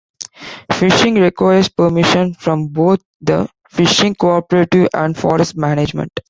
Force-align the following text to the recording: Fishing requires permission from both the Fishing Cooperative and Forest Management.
Fishing 0.73 1.13
requires 1.21 1.69
permission 1.69 2.33
from 2.33 2.69
both 2.69 3.03
the 3.21 3.47
Fishing 3.69 4.15
Cooperative 4.15 4.87
and 4.95 5.15
Forest 5.15 5.55
Management. 5.55 6.11